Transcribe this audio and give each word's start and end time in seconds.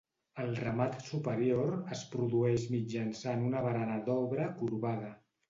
El 0.43 0.47
remat 0.59 0.95
superior 1.09 1.75
es 1.97 2.01
produeix 2.15 2.65
mitjançant 2.77 3.45
una 3.51 3.63
barana 3.69 4.01
d'obra 4.09 4.51
corbada. 4.65 5.15